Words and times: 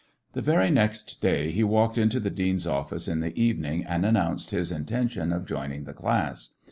The 0.33 0.41
very 0.41 0.71
next 0.71 1.21
day 1.21 1.51
he 1.51 1.63
walked 1.63 1.95
into 1.95 2.19
the 2.19 2.31
dean's 2.31 2.65
office 2.65 3.07
in 3.07 3.19
the 3.19 3.39
evening 3.39 3.83
and 3.85 4.03
announced 4.03 4.49
his 4.49 4.71
intention 4.71 5.31
of 5.31 5.45
joining 5.45 5.83
the 5.83 5.93
class. 5.93 6.55